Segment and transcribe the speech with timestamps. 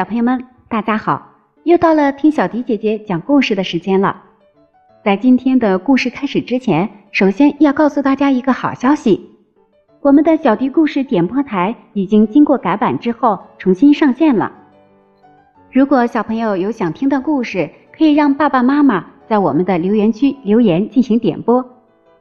[0.00, 1.30] 小朋友们，大家好！
[1.64, 4.22] 又到了听小迪姐姐讲故事的时间了。
[5.04, 9.20] 在今天的故事开始之前，首先要告诉大家一个好消息：
[10.00, 14.50] 我们的小迪故事点播台已经经过改版之后重新上线了。
[15.70, 21.62] 如果小朋友有想听的故事，可以让爸爸妈妈在我们的留言区留言进行点播。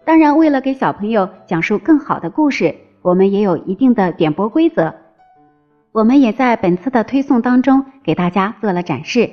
[0.03, 4.93] 当然，为了给小朋友讲述更好的故事，我们也有一定的点播规则。
[5.91, 9.31] 我们也在本次的推送当中给大家做了展示，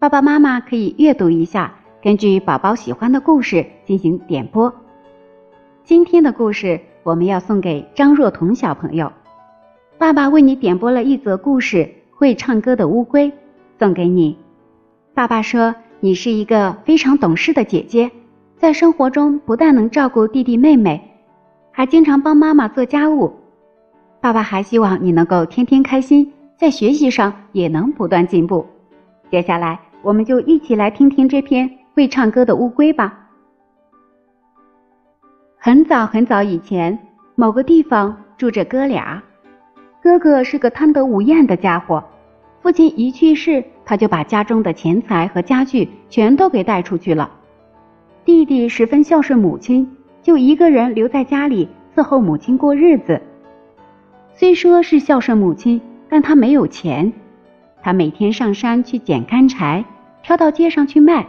[0.00, 4.74] 爸爸妈妈可以阅读一下，根据宝宝喜欢的故事进行点播。
[5.84, 9.12] 今天的故事我们要送给张若彤小朋友，
[9.96, 11.76] 爸爸为你点播了一则故事
[12.10, 13.30] 《会唱歌的乌龟》，
[13.78, 14.36] 送给你。
[15.14, 18.10] 爸爸说你是一个非常懂事的姐姐，
[18.56, 21.00] 在生活中不但能照顾弟弟妹妹，
[21.70, 23.34] 还经常帮妈妈做家务。
[24.20, 28.66] 爸爸还希望你能够天天开心，在学习上也能不断进步。
[29.30, 33.28] 接下来，我们就一起来听听这篇会唱歌的乌龟吧。
[35.56, 36.98] 很早很早以前，
[37.34, 39.22] 某个地方住着哥俩。
[40.02, 42.04] 哥哥是个贪得无厌的家伙，
[42.60, 47.30] 父亲一去世，他就把家中的钱财和家具全都给带出去了。
[48.26, 49.90] 弟弟十分孝顺母亲，
[50.22, 53.20] 就一个人留在家里伺候母亲过日子。
[54.40, 57.12] 虽说是孝顺母亲，但他没有钱。
[57.82, 59.84] 他每天上山去捡干柴，
[60.22, 61.28] 挑到街上去卖，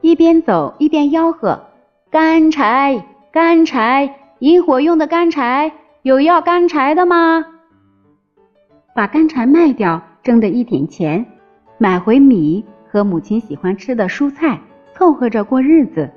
[0.00, 1.62] 一边走一边吆喝
[2.10, 7.44] ：“干柴，干柴，引火用的干柴，有要干柴的吗？”
[8.96, 11.26] 把干柴卖掉，挣的一点钱，
[11.76, 14.58] 买回米和母亲喜欢吃的蔬菜，
[14.94, 16.10] 凑合着过日子。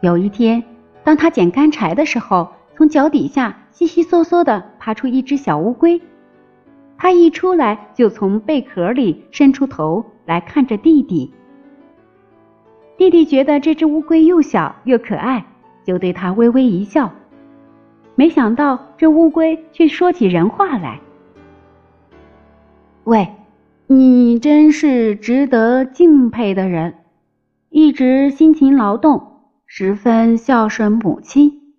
[0.00, 0.60] 有一天，
[1.04, 3.60] 当他捡干柴的时候，从脚底下。
[3.74, 5.98] 悉悉嗦嗦的爬出一只小乌龟，
[6.98, 11.32] 它一出来就从贝壳里伸出头来看着弟弟。
[12.98, 15.46] 弟弟觉得这只乌龟又小又可爱，
[15.86, 17.10] 就对它微微一笑。
[18.14, 21.00] 没想到这乌龟却说起人话来
[23.04, 23.28] ：“喂，
[23.86, 26.96] 你真是值得敬佩的人，
[27.70, 31.72] 一直辛勤劳动，十分孝顺母亲，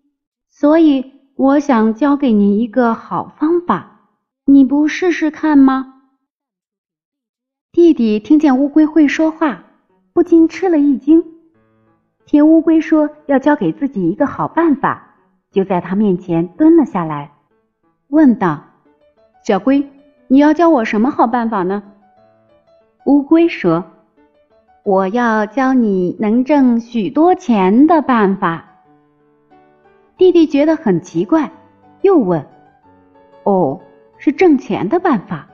[0.50, 4.00] 所以。”我想教给你一个好方法，
[4.46, 5.96] 你不试试看吗？
[7.74, 9.66] 弟弟听见乌龟会说话，
[10.14, 11.26] 不禁吃了一惊。
[12.26, 15.16] 听乌龟说要教给自己一个好办法，
[15.52, 17.34] 就在他面前蹲了下来，
[18.08, 18.64] 问道
[19.44, 19.90] ：“小龟，
[20.30, 21.84] 你要教我什么好办法呢？”
[23.06, 23.84] 乌龟说
[24.86, 28.65] ：“我要教你能挣许多钱的办法。”
[30.18, 31.52] 弟弟觉得很奇怪，
[32.02, 32.46] 又问
[33.44, 33.82] ：“哦，
[34.18, 35.48] 是挣钱的办法？”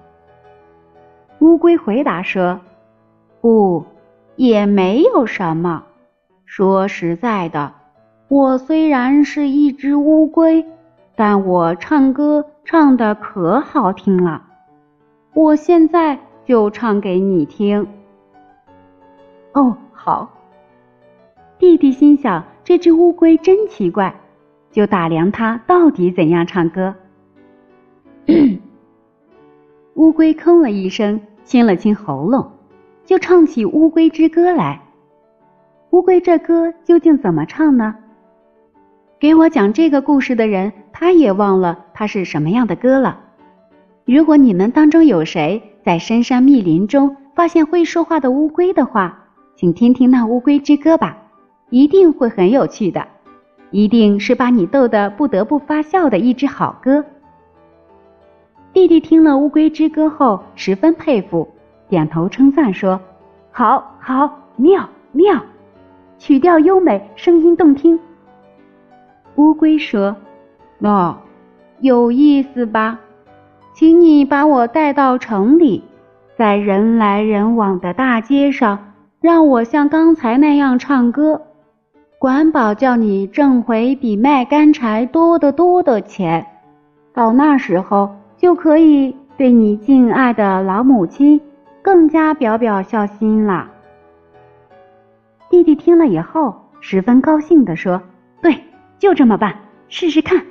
[1.40, 2.60] 乌龟回答说
[3.42, 3.84] ：“不，
[4.36, 5.84] 也没有什么。
[6.46, 7.74] 说实在的，
[8.28, 10.66] 我虽然是一只乌龟，
[11.16, 14.44] 但我唱歌唱的可好听了。
[15.34, 17.88] 我现在就唱给你听。”
[19.54, 20.30] 哦，好。
[21.58, 24.14] 弟弟心想：这只乌龟真奇怪。
[24.72, 26.96] 就打量它到底怎样唱歌。
[29.96, 32.52] 乌龟吭了一声，清了清喉咙，
[33.06, 34.82] 就唱起《乌龟之歌》来。
[35.92, 37.96] 乌龟这歌究竟怎么唱呢？
[39.20, 43.20] 给我讲这个故事的人，他也忘了它是什么样的歌了。
[44.06, 51.18] 如果你们当中有谁在深山密林中发现会说话的乌龟的话，请听听那《乌龟之歌》吧，
[51.70, 53.08] 一定会很有趣的。
[53.72, 57.04] 一定是把你逗得不得不发笑的一支好歌。
[58.74, 61.48] 弟弟听了《乌龟之歌》后，十分佩服，
[61.90, 63.00] 点头称赞说
[63.52, 65.42] ：“好，好，妙，妙，
[66.18, 68.00] 曲调优美，声音动听。”
[69.36, 70.16] 乌龟说
[70.80, 71.18] ：“哦，
[71.80, 73.00] 有意思吧？
[73.74, 75.84] 请你把我带到城里，
[76.38, 81.42] 在人来人往的大街上，让我像刚才那样唱歌。”
[82.22, 86.46] 管保叫你挣回比卖干柴多得多的钱，
[87.16, 91.42] 到那时候就可以对你敬爱的老母亲
[91.82, 93.72] 更加表表孝心了。
[95.50, 98.00] 弟弟听了以后十分高兴地说
[98.40, 98.56] ：“对，
[99.00, 99.56] 就这么办，
[99.88, 100.46] 试试看。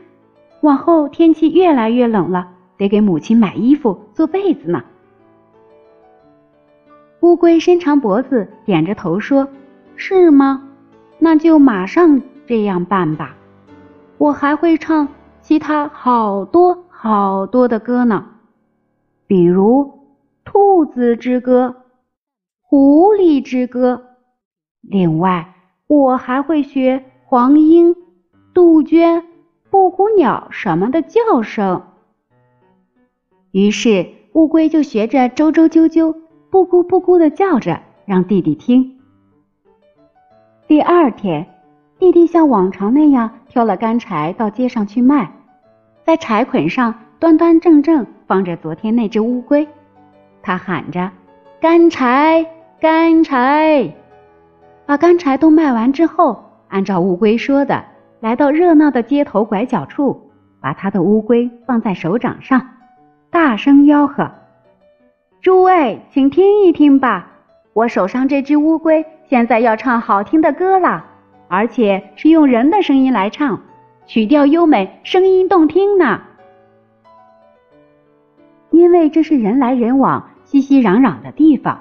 [0.62, 4.82] 往后天气越来越冷了，得给母亲买衣服做被子呢。”
[7.22, 9.46] 乌龟伸长脖子，点着头说
[9.94, 10.66] ：“是吗？”
[11.22, 13.36] 那就马上这样办吧，
[14.16, 15.06] 我还会唱
[15.42, 18.26] 其他好多好多的歌呢，
[19.26, 19.82] 比如
[20.44, 21.76] 《兔子之歌、
[22.62, 24.02] 狐狸之歌。
[24.80, 25.54] 另外，
[25.86, 27.94] 我还会学黄莺、
[28.54, 29.22] 杜鹃、
[29.68, 31.82] 布谷鸟什么的叫声。
[33.50, 36.16] 于是，乌龟就学着啾啾啾啾、
[36.48, 38.99] 布咕布咕的叫着，让弟弟听。
[40.70, 41.44] 第二天，
[41.98, 45.28] 弟弟像往常那样挑了干柴到街上去卖，
[46.04, 49.66] 在柴捆上端端正正放着昨天那只乌龟。
[50.40, 51.10] 他喊着
[51.60, 52.46] ：“干柴，
[52.78, 53.92] 干柴！”
[54.86, 57.82] 把干柴都卖完之后，按照乌龟说的，
[58.20, 60.30] 来到热闹的街头拐角处，
[60.60, 62.64] 把他的乌龟放在手掌上，
[63.28, 64.30] 大声吆喝
[65.42, 67.28] ：“诸位，请听一听吧，
[67.72, 71.04] 我手上这只乌龟现在要唱好听的歌了，
[71.46, 73.60] 而且是用人的声音来唱，
[74.04, 76.20] 曲调优美，声音动听呢。
[78.70, 81.80] 因为这是人来人往、熙熙攘攘的地方，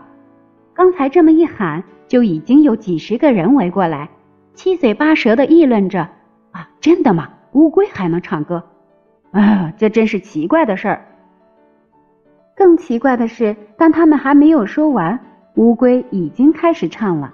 [0.75, 4.09] 刚才这么一喊。”就已经有几十个人围过来，
[4.55, 6.09] 七嘴八舌的议论着
[6.51, 7.29] ：“啊，真的吗？
[7.51, 8.63] 乌龟还能唱歌？
[9.31, 11.05] 啊，这真是奇怪的事儿。”
[12.57, 15.19] 更奇怪的是，当他们还没有说完，
[15.53, 17.31] 乌龟已经开始唱了。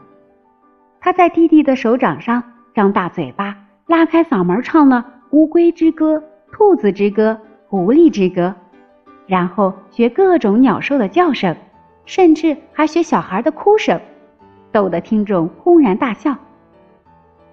[1.06, 2.42] 他在弟弟的手掌上
[2.74, 3.56] 张大嘴巴，
[3.86, 5.06] 拉开嗓门唱了
[5.38, 6.16] 《乌龟之歌》
[6.52, 7.30] 《兔子之歌》
[7.68, 8.48] 《狐狸之歌》，
[9.28, 11.56] 然后学各种鸟兽的叫声，
[12.06, 14.02] 甚至还学小孩的哭声。
[14.72, 16.36] 逗得听众轰然大笑。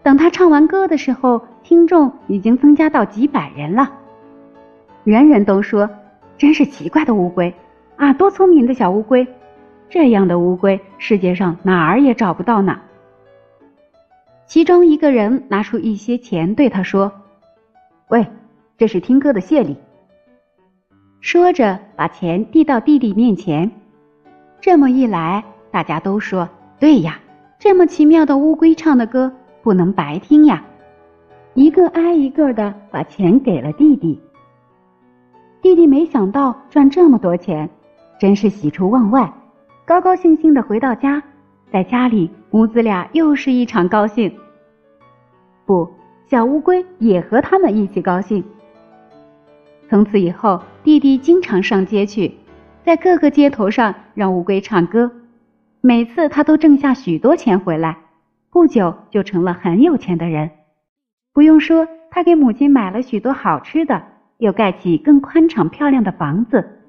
[0.03, 3.93] 等他唱完歌的时候，听众已经增加到几百人了。
[5.05, 5.91] 人人都说
[6.39, 7.55] ：“真是奇怪的乌龟
[7.97, 9.29] 啊，多聪明的小乌龟！
[9.91, 12.81] 这样的乌龟，世界上哪儿也找不到呢。”
[14.53, 17.11] 其中一个人拿出一些钱对他说
[18.11, 18.27] ：“喂，
[18.77, 19.75] 这是听歌的谢礼。”
[21.23, 23.71] 说着，把钱递到弟弟面前。
[24.61, 26.47] 这么一来，大家都说。
[26.79, 27.19] 对呀，
[27.59, 29.33] 这么奇妙的乌龟唱的歌
[29.63, 30.63] 不能白听呀！
[31.55, 34.21] 一个挨一个的把钱给了弟弟。
[35.63, 37.71] 弟弟没想到赚这么多钱，
[38.21, 39.33] 真是喜出望外，
[39.87, 41.23] 高高兴兴的回到家，
[41.73, 44.31] 在家里母子俩又是一场高兴。
[45.65, 45.89] 不，
[46.29, 48.45] 小乌龟也和他们一起高兴。
[49.89, 52.35] 从此以后，弟弟经常上街去，
[52.85, 55.11] 在各个街头上让乌龟唱歌。
[55.81, 57.97] 每次他都挣下许多钱回来，
[58.51, 60.51] 不久就成了很有钱的人。
[61.33, 64.03] 不用说，他给母亲买了许多好吃的，
[64.37, 66.81] 又盖起更宽敞漂亮的房子，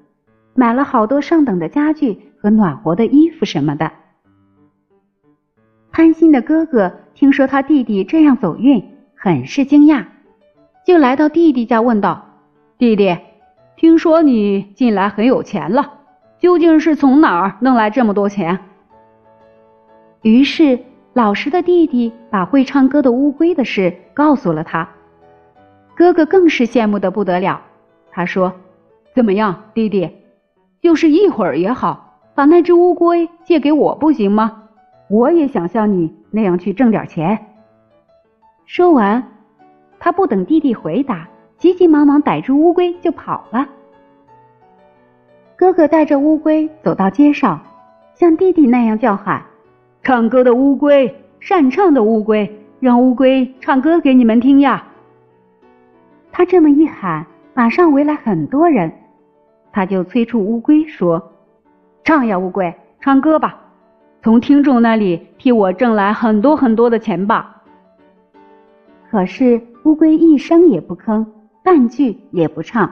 [0.54, 3.90] 买了好多上等的家具和暖和的衣服什么的。
[5.94, 8.82] 贪心的哥哥听说他弟弟这样走运，
[9.14, 10.04] 很是惊讶，
[10.84, 12.26] 就来到弟弟家问道
[12.76, 13.16] ：“弟弟，
[13.76, 15.92] 听说你近来很有钱了，
[16.40, 18.58] 究竟是从哪儿弄来这么多钱？”
[20.22, 20.80] 于是，
[21.12, 24.88] 老实的弟弟把会唱歌的乌龟的事告诉了他。
[25.94, 27.62] 哥哥更是羡慕的不得了。
[28.10, 28.52] 他说
[29.14, 30.10] ：“怎么样，弟弟？
[30.82, 34.62] 就是一会儿也好，把那只乌龟借给我不行吗？
[35.08, 37.38] 我也想像你那样去挣点钱。”
[38.66, 39.22] 说完，
[39.98, 43.68] 他不等弟弟回答，急急忙忙逮住乌龟就跑了。
[45.56, 47.60] 哥哥带着乌龟走到街上，
[48.14, 49.42] 像弟弟那样叫喊。
[50.02, 54.86] 唱歌的乌龟，善唱的乌龟，让乌龟唱歌给你们听呀！
[56.32, 58.92] 他这么一喊，马上围来很多人。
[59.72, 61.32] 他就催促乌龟说
[62.04, 63.58] ：“唱呀，乌龟，唱歌吧，
[64.24, 67.62] 从听众那里替我挣来很多很多的钱吧。”
[69.10, 71.26] 可是乌龟一声也不吭，
[71.62, 72.90] 半句也不唱。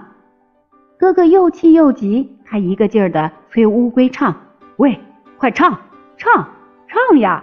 [0.99, 4.37] 哥哥又气又急，他一个劲儿的催乌龟唱
[4.77, 5.01] ：“喂，
[5.39, 5.81] 快唱，
[6.19, 6.47] 唱！”
[6.87, 7.43] 唱呀！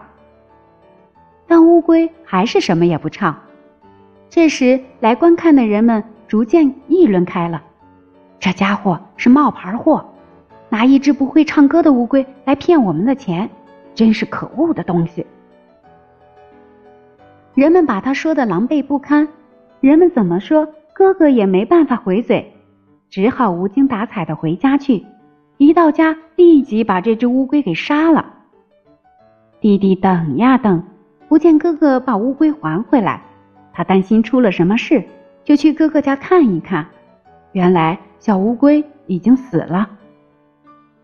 [1.48, 3.36] 但乌龟还是什么也不唱。
[4.30, 7.64] 这时，来观看的人们逐渐议论开了：
[8.40, 10.06] 这家伙是冒牌货，
[10.70, 13.50] 拿一只不会唱歌的乌龟来骗我们的钱，
[14.00, 15.26] 真是可恶的东西。
[17.54, 19.28] 人们把他说的狼狈不堪，
[19.82, 22.54] 人们怎么说，哥哥也没办法回嘴，
[23.10, 25.06] 只好无精打采的回家去。
[25.58, 28.26] 一到家，立即把这只乌龟给杀了。
[29.60, 30.82] 弟弟等呀等，
[31.28, 33.22] 不见哥哥把乌龟还回来，
[33.74, 35.04] 他担心出了什么事，
[35.44, 36.88] 就去哥哥家看一看。
[37.52, 39.90] 原来小乌龟已经死了。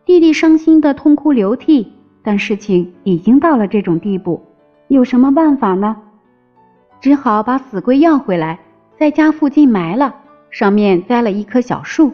[0.06, 1.92] 弟弟伤心的痛哭流涕，
[2.26, 4.44] 但事情已经到了这种地步，
[4.88, 5.96] 有什么办法呢？
[7.00, 8.60] 只好把死龟要回来，
[8.98, 10.16] 在家附近埋了，
[10.50, 12.12] 上面栽了一棵小树。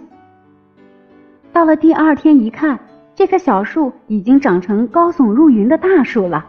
[1.54, 2.78] 到了第二天一看，
[3.16, 6.46] 这棵小树已经长成高耸入云的大树了。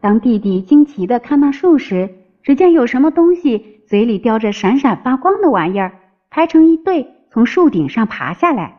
[0.00, 2.10] 当弟弟惊奇地看那树时，
[2.42, 5.92] 只见有什么东西嘴里叼着闪闪发光的玩意儿，
[6.30, 8.78] 排成一队从树顶上爬下来。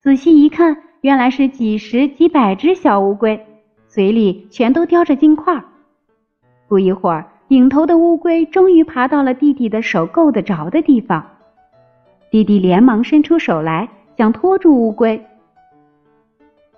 [0.00, 3.46] 仔细一看，原来是几十几百只小乌龟，
[3.86, 5.62] 嘴里全都叼着金块。
[6.66, 11.24] 不一会儿，领头的乌龟终于爬到了弟弟的手够得着的地方。
[12.30, 15.24] 弟弟连忙伸出手来，想拖住乌龟，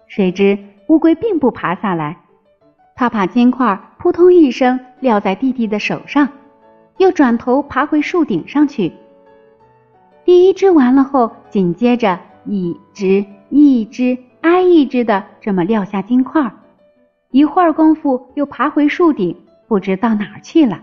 [0.06, 0.58] 谁知
[0.88, 2.18] 乌龟并不爬下来。
[2.94, 6.28] 他把金块扑通一声撂在弟弟的手上，
[6.98, 8.92] 又转头爬回树顶上去。
[10.24, 12.18] 第一只完了后，紧接着。
[12.50, 16.52] 一只一只挨一只的这么撂下金块，
[17.30, 19.36] 一会儿功夫又爬回树顶，
[19.66, 20.80] 不知到哪儿去了。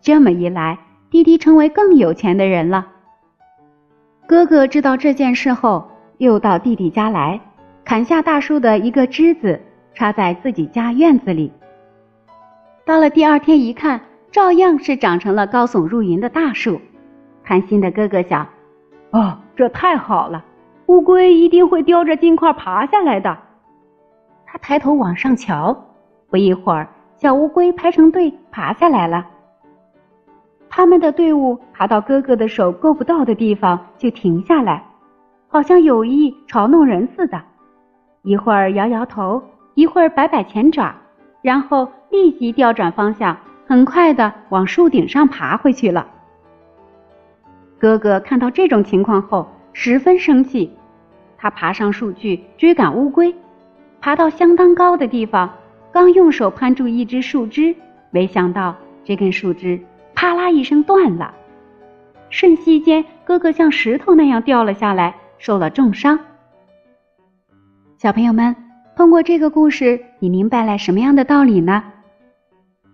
[0.00, 0.78] 这么一来，
[1.10, 2.86] 弟弟成为更有钱的人了。
[4.26, 7.40] 哥哥知道这件事后，又到弟弟家来，
[7.84, 9.60] 砍下大树的一个枝子，
[9.94, 11.52] 插在自己家院子里。
[12.84, 16.80] 到了第二天一看，照样是长成了高耸入云的大树。
[17.42, 18.46] 贪心的哥哥想。
[19.10, 20.44] 哦，这太好了！
[20.88, 23.36] 乌龟一定会叼着金块爬下来的。
[24.46, 25.76] 他抬头往上瞧，
[26.30, 29.26] 不一会儿，小乌龟排成队爬下来了。
[30.70, 34.82] 他们的队伍爬到哥哥的手够不到的地方就停下来，
[35.48, 37.38] 好像有意嘲弄人似的。
[38.22, 39.42] 一会儿摇摇头，
[39.74, 40.94] 一会儿摆摆前爪，
[41.42, 46.06] 然后立即调转方向，很快的往树顶上爬回去了。
[47.78, 50.72] 哥哥看到这种情况后，十分生气。
[51.38, 53.34] 他爬上树去追赶乌龟，
[54.00, 55.50] 爬到相当高的地方，
[55.92, 57.74] 刚用手攀住一只树枝，
[58.10, 59.80] 没想到这根树枝
[60.14, 61.32] 啪啦一声断了。
[62.28, 66.18] 瞬息间，哥哥像石头那样掉了下来，受了重伤。
[67.96, 68.54] 小朋友们，
[68.96, 71.84] 通过这个故事，你明白了什么样的道理呢？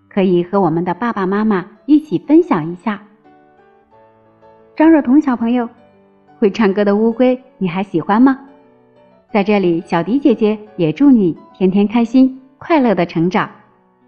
[0.08, 3.02] 可以和我们的爸爸妈妈一起分享一下。
[4.76, 5.68] 张若彤小朋友，
[6.44, 8.38] 会唱歌的乌龟你还喜欢吗？
[9.32, 13.50] 在这里，小迪姐姐也祝你天天开心、快乐的成长。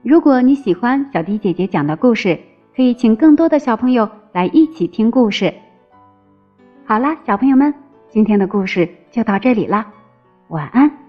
[0.03, 2.39] 如果你喜欢小迪姐姐讲的故事，
[2.77, 5.51] 可以请更多的小朋友来一起听故事。
[6.85, 7.73] 好啦，小朋友们，
[8.11, 9.91] 今天的故事就到这里啦，
[10.49, 11.06] 晚安。